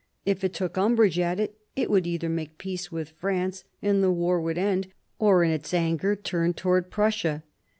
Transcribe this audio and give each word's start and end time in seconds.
If 0.25 0.43
it 0.43 0.53
took 0.55 0.77
umbrage 0.79 1.19
at 1.19 1.39
it, 1.39 1.59
it 1.75 1.87
would 1.91 2.07
either 2.07 2.27
make 2.27 2.57
peace 2.57 2.91
with 2.91 3.11
France 3.11 3.65
and 3.83 4.01
the 4.01 4.09
war 4.11 4.41
would 4.41 4.57
end, 4.57 4.87
or 5.19 5.43
in 5.43 5.51
its 5.51 5.75
anger 5.75 6.15
turn 6.15 6.55
towards 6.55 6.87
Prussia. 6.87 7.43